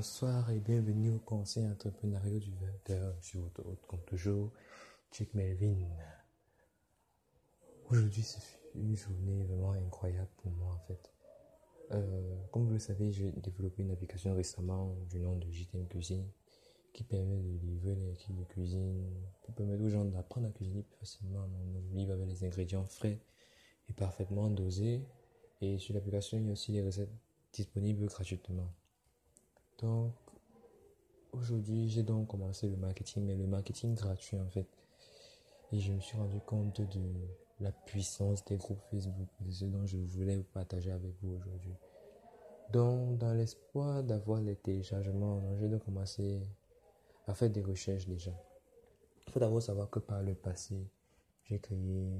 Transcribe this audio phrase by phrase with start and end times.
[0.00, 4.50] Bonsoir et bienvenue au conseil entrepreneurial du 20h sur votre hôte comme toujours,
[5.12, 5.76] Chick Melvin.
[7.90, 8.40] Aujourd'hui, c'est
[8.74, 11.12] une journée vraiment incroyable pour moi en fait.
[11.90, 16.26] Euh, comme vous le savez, j'ai développé une application récemment du nom de JTM Cuisine
[16.94, 19.04] qui permet de livrer les kits de cuisine,
[19.42, 21.46] qui permet aux gens d'apprendre à cuisiner plus facilement.
[21.46, 23.20] On livre avec les ingrédients frais
[23.90, 25.04] et parfaitement dosés.
[25.60, 27.12] Et sur l'application, il y a aussi les recettes
[27.52, 28.72] disponibles gratuitement.
[29.80, 30.12] Donc,
[31.32, 34.66] aujourd'hui, j'ai donc commencé le marketing, mais le marketing gratuit en fait.
[35.72, 37.00] Et je me suis rendu compte de
[37.60, 41.74] la puissance des groupes Facebook, de ce dont je voulais partager avec vous aujourd'hui.
[42.72, 46.40] Donc, dans l'espoir d'avoir les téléchargements, j'ai donc commencé
[47.26, 48.32] à faire des recherches déjà.
[49.26, 50.88] Il faut d'abord savoir que par le passé,
[51.44, 52.10] j'ai créé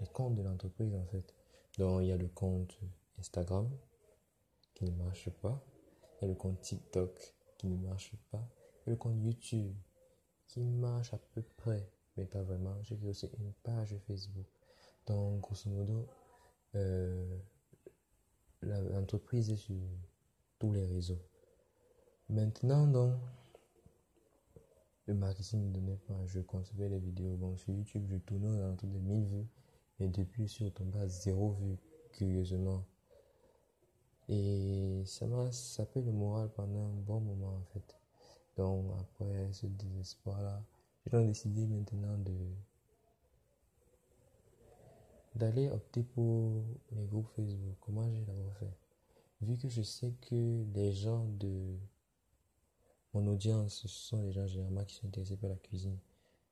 [0.00, 1.34] les comptes de l'entreprise en fait.
[1.78, 2.78] Donc, il y a le compte
[3.18, 3.68] Instagram
[4.74, 5.62] qui ne marche pas.
[6.16, 8.48] Il y a le compte TikTok qui ne marche pas.
[8.86, 9.74] Et le compte YouTube
[10.46, 12.76] qui marche à peu près, mais pas vraiment.
[12.82, 14.46] J'ai créé aussi une page Facebook.
[15.06, 16.06] Donc, grosso modo,
[16.74, 17.38] euh,
[18.62, 19.76] l'entreprise est sur
[20.58, 21.20] tous les réseaux.
[22.28, 23.14] Maintenant, donc,
[25.06, 26.20] le marketing ne donnait pas.
[26.26, 27.36] Je concevais les vidéos.
[27.36, 29.46] Bon, sur YouTube, je tournais autour de 1000 vues.
[30.00, 31.76] Et depuis, je suis retombé à zéro vue,
[32.12, 32.84] curieusement.
[34.28, 37.96] Et ça m'a sapé le moral pendant un bon moment en fait.
[38.56, 40.62] Donc après ce désespoir-là,
[41.06, 42.34] j'ai décidé maintenant de
[45.36, 47.76] d'aller opter pour les groupes Facebook.
[47.80, 48.72] Comment j'ai d'abord fait?
[49.42, 51.76] Vu que je sais que les gens de
[53.12, 55.98] mon audience, ce sont les gens généralement qui sont intéressés par la cuisine.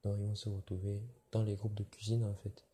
[0.02, 1.02] Donc ils vont se retrouver
[1.32, 2.64] dans les groupes de cuisine en fait.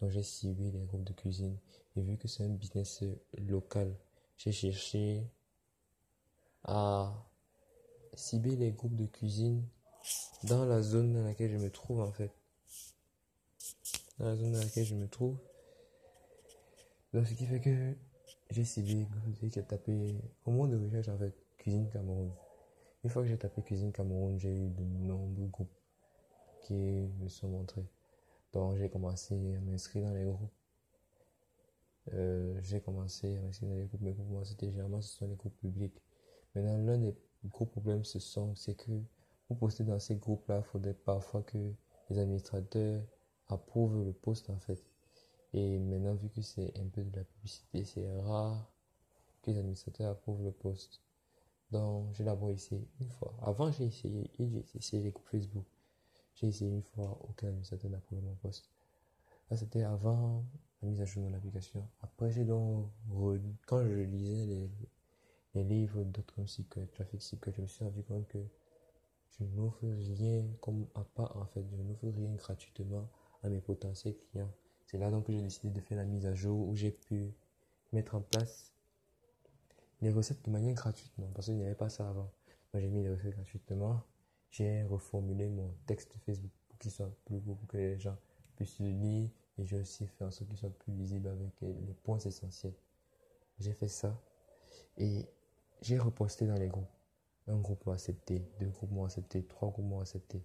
[0.00, 1.56] Donc j'ai ciblé les groupes de cuisine.
[1.96, 3.04] Et vu que c'est un business
[3.38, 3.94] local,
[4.40, 5.22] j'ai cherché
[6.64, 7.12] à
[8.14, 9.68] cibler les groupes de cuisine
[10.44, 12.32] dans la zone dans laquelle je me trouve en fait.
[14.18, 15.36] Dans la zone dans laquelle je me trouve.
[17.12, 17.94] Donc ce qui fait que
[18.48, 19.06] j'ai ciblé,
[19.42, 20.16] j'ai tapé
[20.46, 22.32] au moment de recherche en fait, cuisine Cameroun.
[23.04, 25.68] Une fois que j'ai tapé cuisine Cameroun, j'ai eu de nombreux groupes
[26.62, 27.84] qui me sont montrés.
[28.54, 30.50] Donc j'ai commencé à m'inscrire dans les groupes.
[32.14, 35.26] Euh, j'ai commencé à m'inscrire dans les groupes, mais pour moi, c'était généralement, ce sont
[35.26, 36.02] les groupes publics.
[36.54, 38.90] Maintenant, l'un des gros problèmes, ce sont, c'est que
[39.46, 41.58] pour poster dans ces groupes-là, il faudrait parfois que
[42.08, 43.02] les administrateurs
[43.48, 44.82] approuvent le poste, en fait.
[45.52, 48.72] Et maintenant, vu que c'est un peu de la publicité, c'est rare
[49.42, 51.00] que les administrateurs approuvent le poste.
[51.70, 53.34] Donc, j'ai d'abord essayé une fois.
[53.42, 55.66] Avant, j'ai essayé, j'ai essayé les groupes Facebook.
[56.34, 58.70] J'ai essayé une fois, aucun administrateur n'a approuvé mon poste.
[59.50, 60.44] Là, c'était avant
[60.82, 61.86] mise à jour de l'application.
[62.02, 62.86] Après, j'ai donc,
[63.66, 64.68] quand je lisais
[65.54, 68.38] les, livres d'autres comme Secret, Traffic Secret, je me suis rendu compte que
[69.38, 73.08] je n'offre rien comme à part, en fait, je n'offre rien gratuitement
[73.42, 74.52] à mes potentiels clients.
[74.86, 77.32] C'est là donc que j'ai décidé de faire la mise à jour où j'ai pu
[77.92, 78.72] mettre en place
[80.02, 82.30] les recettes de manière gratuite, non, parce qu'il n'y avait pas ça avant.
[82.72, 84.02] Moi, j'ai mis les recettes gratuitement.
[84.50, 88.16] J'ai reformulé mon texte Facebook pour qu'il soit plus beau, pour que les gens
[88.56, 91.94] puissent le lire et j'ai aussi fait en sorte qu'il soit plus visible avec les
[92.02, 92.74] points essentiels.
[93.58, 94.18] J'ai fait ça
[94.96, 95.26] et
[95.82, 96.88] j'ai reposté dans les groupes.
[97.46, 100.42] Un groupe m'a accepté, deux groupes m'ont accepté, trois groupes m'ont accepté.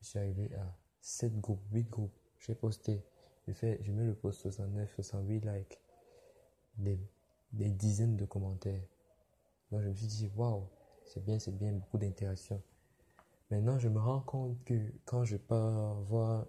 [0.00, 2.16] Je suis arrivé à sept groupes, huit groupes.
[2.38, 3.02] J'ai posté.
[3.46, 5.80] Je, fais, je mets le post 69, 68 likes,
[6.78, 6.98] des,
[7.52, 8.82] des dizaines de commentaires.
[9.70, 10.66] Donc je me suis dit, waouh,
[11.04, 12.62] c'est bien, c'est bien, beaucoup d'interactions.
[13.50, 14.74] Maintenant, je me rends compte que
[15.04, 16.46] quand je pars voir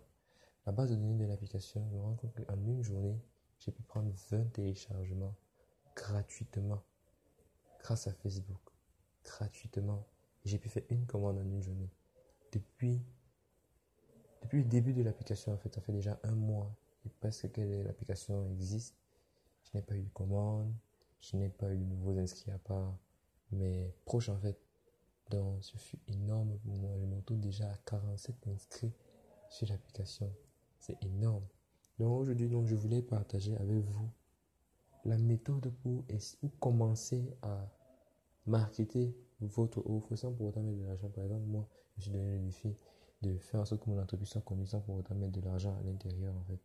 [0.66, 3.20] la base de données de l'application, je me rends compte qu'en une journée,
[3.60, 5.36] j'ai pu prendre 20 téléchargements
[5.96, 6.84] gratuitement
[7.80, 8.62] grâce à Facebook.
[9.24, 10.06] Gratuitement.
[10.44, 11.90] J'ai pu faire une commande en une journée.
[12.52, 13.02] Depuis,
[14.52, 18.48] le début de l'application, en fait, ça fait déjà un mois et presque que l'application
[18.50, 18.96] existe.
[19.64, 20.74] Je n'ai pas eu de commande.
[21.20, 22.96] Je n'ai pas eu de nouveaux inscrits à part
[23.52, 24.60] mes proches, en fait.
[25.30, 26.96] Donc, ce fut énorme pour moi.
[27.00, 28.94] Je me retrouve déjà à 47 inscrits
[29.50, 30.32] sur l'application.
[30.86, 31.44] C'est énorme.
[31.98, 34.08] Donc aujourd'hui, donc, je voulais partager avec vous
[35.04, 36.04] la méthode pour,
[36.60, 37.68] commencer à
[38.46, 41.10] marketer votre offre sans pour autant mettre de l'argent.
[41.10, 41.68] Par exemple, moi,
[41.98, 42.76] je suis donné le défi
[43.24, 45.76] de faire en sorte que mon entreprise soit connue sans pour autant mettre de l'argent
[45.76, 46.60] à l'intérieur, en fait.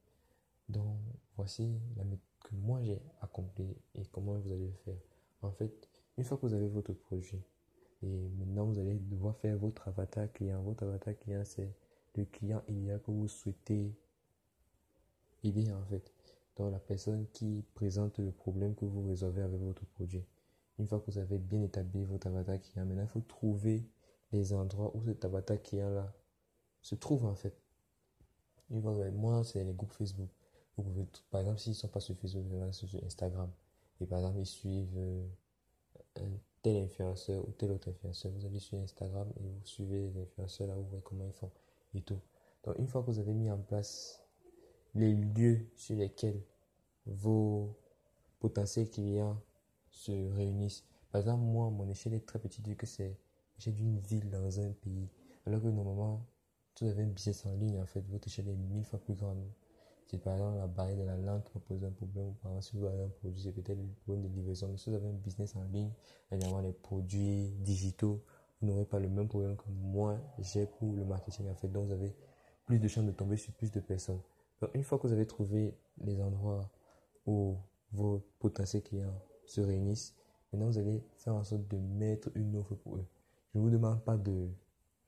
[0.68, 0.98] Donc,
[1.36, 5.00] voici la méthode que moi j'ai accomplie et comment vous allez le faire.
[5.40, 5.88] En fait,
[6.18, 7.42] une fois que vous avez votre projet,
[8.02, 10.62] et maintenant vous allez devoir faire votre avatar client.
[10.62, 11.74] Votre avatar client, c'est
[12.16, 13.94] le client idéal que vous souhaitez
[15.44, 16.12] aider en fait.
[16.56, 20.26] Donc la personne qui présente le problème que vous résolvez avec votre projet.
[20.78, 23.84] une fois que vous avez bien établi votre avatar client, maintenant il faut trouver
[24.32, 26.12] les endroits où cet avatar client là
[26.82, 27.54] se trouve en fait.
[28.70, 30.28] moi, c'est les groupes Facebook.
[31.30, 33.50] Par exemple, s'ils ne sont pas sur Facebook, ils sont sur Instagram.
[34.00, 35.26] Et par exemple, ils suivent euh,
[36.16, 36.30] un
[36.62, 38.32] tel influenceur ou tel autre influenceur.
[38.32, 41.50] Vous allez sur Instagram et vous suivez les influenceurs là, vous voyez comment ils font
[41.94, 42.20] et tout.
[42.64, 44.19] Donc, une fois que vous avez mis en place
[44.94, 46.42] les lieux sur lesquels
[47.06, 47.76] vos
[48.38, 49.40] potentiels clients
[49.90, 50.84] se réunissent.
[51.10, 53.16] Par exemple, moi, mon échelle est très petite vu que c'est
[53.58, 55.08] j'ai d'une ville dans un pays.
[55.46, 56.26] Alors que normalement,
[56.74, 59.44] tu avez un business en ligne, en fait, votre échelle est mille fois plus grande.
[60.06, 62.76] Si par exemple la barrière de la langue qui pose un problème, par exemple si
[62.76, 64.66] vous avez un produit, c'est peut-être le problème de livraison.
[64.68, 65.92] Mais si vous avez un business en ligne,
[66.32, 68.20] évidemment les produits digitaux,
[68.60, 71.68] vous n'aurez pas le même problème que moi j'ai pour le marketing en fait.
[71.68, 72.12] Donc vous avez
[72.66, 74.20] plus de chances de tomber sur plus de personnes.
[74.60, 76.70] Donc une fois que vous avez trouvé les endroits
[77.26, 77.56] où
[77.92, 80.14] vos potentiels clients se réunissent,
[80.52, 83.06] maintenant vous allez faire en sorte de mettre une offre pour eux.
[83.52, 84.48] Je ne vous demande pas de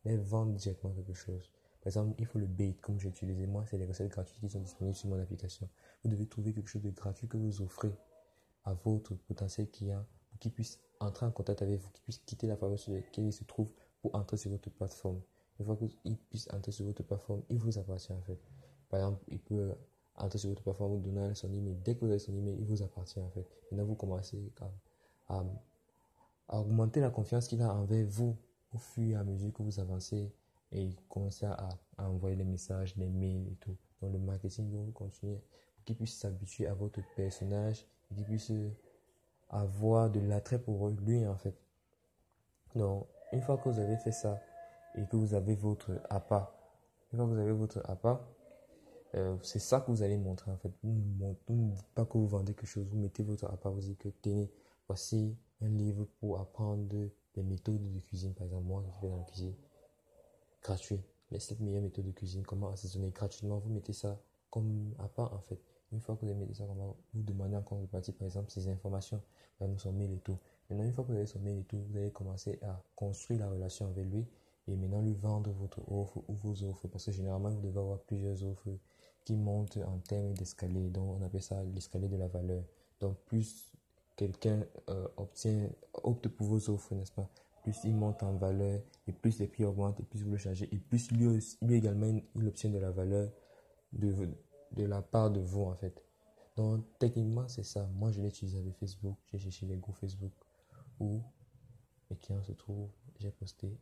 [0.04, 1.50] les vendre directement quelque chose.
[1.80, 4.48] Par exemple, il faut le bait, comme j'ai utilisé moi, c'est les recettes gratuites qui
[4.48, 5.68] sont disponibles sur mon application.
[6.02, 7.92] Vous devez trouver quelque chose de gratuit que vous offrez
[8.64, 12.46] à votre potentiel client pour qu'il puisse entrer en contact avec vous, qu'il puisse quitter
[12.46, 13.68] la faveur sur laquelle il se trouve
[14.00, 15.20] pour entrer sur votre plateforme.
[15.58, 18.38] Une fois qu'il puisse entrer sur votre plateforme, il vous appartient en fait.
[18.92, 19.74] Par exemple, il peut
[20.16, 21.76] entrer sur votre plateforme, vous donner son email.
[21.82, 23.48] Dès que vous avez son email, il vous appartient en fait.
[23.70, 24.52] Maintenant, vous commencez
[25.28, 25.42] à
[26.50, 28.36] augmenter la confiance qu'il a envers vous
[28.74, 30.30] au fur et à mesure que vous avancez
[30.72, 33.74] et commencez à, à envoyer des messages, des mails et tout.
[34.02, 35.38] Donc le marketing doit continuer
[35.74, 38.52] pour qu'il puisse s'habituer à votre personnage et qu'il puisse
[39.48, 41.56] avoir de l'attrait pour lui en fait.
[42.74, 44.38] Donc une fois que vous avez fait ça
[44.96, 46.54] et que vous avez votre appât,
[47.10, 48.20] une fois que vous avez votre appât,
[49.14, 50.72] euh, c'est ça que vous allez montrer en fait.
[50.82, 53.98] Vous ne dites pas que vous vendez quelque chose, vous mettez votre appât, vous dites
[53.98, 54.50] que tenez,
[54.88, 56.86] voici un livre pour apprendre
[57.34, 58.34] des méthodes de cuisine.
[58.34, 59.54] Par exemple, moi, je fais dans la cuisine
[60.62, 61.00] gratuit.
[61.30, 63.58] Les 7 meilleures méthodes de cuisine, comment assaisonner gratuitement?
[63.58, 64.20] Vous mettez ça
[64.50, 65.60] comme à en fait.
[65.92, 68.68] Une fois que vous avez mis ça, comment vous demandez en contrepartie, par exemple, ces
[68.68, 69.22] informations,
[69.76, 70.38] son mail et tout.
[70.68, 73.40] Maintenant, une fois que vous avez son mail et tout, vous allez commencer à construire
[73.40, 74.26] la relation avec lui
[74.68, 76.88] et maintenant lui vendre votre offre ou vos offres.
[76.88, 78.70] Parce que généralement, vous devez avoir plusieurs offres
[79.24, 80.88] qui montent en termes d'escalier.
[80.90, 82.64] Donc, on appelle ça l'escalier de la valeur.
[83.00, 83.72] Donc, plus
[84.16, 85.68] quelqu'un euh, obtient,
[86.02, 87.28] opte pour vos offres, n'est-ce pas?
[87.62, 90.68] Plus il monte en valeur et plus les prix augmentent et plus vous le chargez
[90.72, 93.30] et plus lui, lui également il obtient de la valeur
[93.92, 94.12] de,
[94.72, 96.02] de la part de vous en fait.
[96.56, 97.88] Donc techniquement c'est ça.
[97.94, 99.16] Moi je l'ai utilisé avec Facebook.
[99.26, 100.32] J'ai cherché les groupes Facebook
[100.98, 101.22] où
[102.10, 102.90] mes clients se trouvent.
[103.20, 103.78] J'ai posté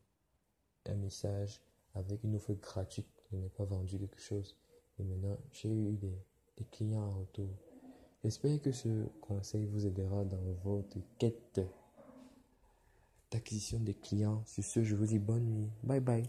[0.86, 1.60] un message
[1.94, 3.08] avec une offre gratuite.
[3.30, 4.56] Je n'ai pas vendu quelque chose.
[4.98, 6.18] Et maintenant j'ai eu des,
[6.56, 7.48] des clients en retour.
[8.22, 11.60] J'espère que ce conseil vous aidera dans votre quête
[13.30, 14.42] d'acquisition des clients.
[14.46, 15.70] Sur ce, je vous dis bonne nuit.
[15.82, 16.28] Bye bye.